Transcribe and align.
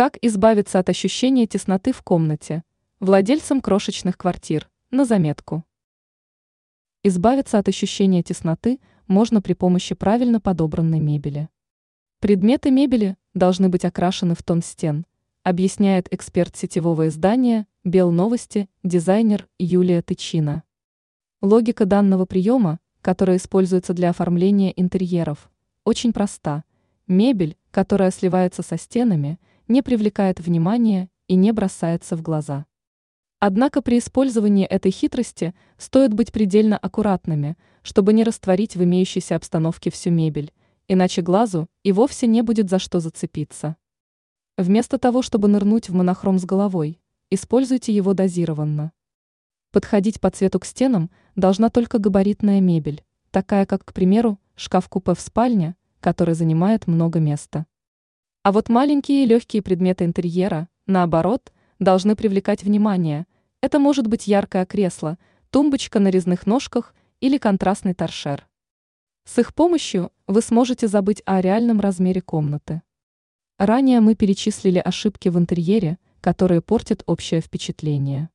Как 0.00 0.16
избавиться 0.22 0.78
от 0.78 0.88
ощущения 0.88 1.46
тесноты 1.46 1.92
в 1.92 2.00
комнате? 2.00 2.64
Владельцам 3.00 3.60
крошечных 3.60 4.16
квартир. 4.16 4.70
На 4.90 5.04
заметку. 5.04 5.62
Избавиться 7.02 7.58
от 7.58 7.68
ощущения 7.68 8.22
тесноты 8.22 8.80
можно 9.08 9.42
при 9.42 9.52
помощи 9.52 9.94
правильно 9.94 10.40
подобранной 10.40 11.00
мебели. 11.00 11.50
Предметы 12.18 12.70
мебели 12.70 13.18
должны 13.34 13.68
быть 13.68 13.84
окрашены 13.84 14.34
в 14.34 14.42
тон 14.42 14.62
стен, 14.62 15.04
объясняет 15.42 16.10
эксперт 16.10 16.56
сетевого 16.56 17.08
издания 17.08 17.66
«Белновости» 17.84 18.70
дизайнер 18.82 19.48
Юлия 19.58 20.00
Тычина. 20.00 20.62
Логика 21.42 21.84
данного 21.84 22.24
приема, 22.24 22.80
которая 23.02 23.36
используется 23.36 23.92
для 23.92 24.08
оформления 24.08 24.72
интерьеров, 24.80 25.50
очень 25.84 26.14
проста. 26.14 26.64
Мебель, 27.06 27.58
которая 27.70 28.10
сливается 28.10 28.62
со 28.62 28.78
стенами– 28.78 29.38
не 29.70 29.82
привлекает 29.82 30.40
внимания 30.40 31.08
и 31.28 31.36
не 31.36 31.52
бросается 31.52 32.16
в 32.16 32.22
глаза. 32.22 32.66
Однако 33.38 33.82
при 33.82 33.98
использовании 33.98 34.66
этой 34.66 34.90
хитрости 34.90 35.54
стоит 35.78 36.12
быть 36.12 36.32
предельно 36.32 36.76
аккуратными, 36.76 37.56
чтобы 37.82 38.12
не 38.12 38.24
растворить 38.24 38.74
в 38.74 38.82
имеющейся 38.82 39.36
обстановке 39.36 39.90
всю 39.90 40.10
мебель, 40.10 40.52
иначе 40.88 41.22
глазу 41.22 41.68
и 41.84 41.92
вовсе 41.92 42.26
не 42.26 42.42
будет 42.42 42.68
за 42.68 42.80
что 42.80 42.98
зацепиться. 42.98 43.76
Вместо 44.58 44.98
того, 44.98 45.22
чтобы 45.22 45.46
нырнуть 45.46 45.88
в 45.88 45.94
монохром 45.94 46.40
с 46.40 46.44
головой, 46.44 47.00
используйте 47.30 47.94
его 47.94 48.12
дозированно. 48.12 48.90
Подходить 49.70 50.20
по 50.20 50.30
цвету 50.30 50.58
к 50.58 50.64
стенам 50.64 51.12
должна 51.36 51.70
только 51.70 51.98
габаритная 51.98 52.60
мебель, 52.60 53.04
такая 53.30 53.66
как, 53.66 53.84
к 53.84 53.92
примеру, 53.92 54.40
шкаф-купе 54.56 55.14
в 55.14 55.20
спальне, 55.20 55.76
который 56.00 56.34
занимает 56.34 56.88
много 56.88 57.20
места. 57.20 57.66
А 58.42 58.52
вот 58.52 58.70
маленькие 58.70 59.24
и 59.24 59.26
легкие 59.26 59.60
предметы 59.60 60.04
интерьера, 60.04 60.68
наоборот, 60.86 61.52
должны 61.78 62.16
привлекать 62.16 62.62
внимание. 62.62 63.26
Это 63.60 63.78
может 63.78 64.06
быть 64.06 64.26
яркое 64.26 64.64
кресло, 64.64 65.18
тумбочка 65.50 65.98
на 65.98 66.08
резных 66.08 66.46
ножках 66.46 66.94
или 67.20 67.36
контрастный 67.36 67.92
торшер. 67.92 68.48
С 69.24 69.38
их 69.38 69.54
помощью 69.54 70.10
вы 70.26 70.40
сможете 70.40 70.88
забыть 70.88 71.22
о 71.26 71.42
реальном 71.42 71.80
размере 71.80 72.22
комнаты. 72.22 72.80
Ранее 73.58 74.00
мы 74.00 74.14
перечислили 74.14 74.78
ошибки 74.78 75.28
в 75.28 75.36
интерьере, 75.38 75.98
которые 76.22 76.62
портят 76.62 77.02
общее 77.04 77.42
впечатление. 77.42 78.30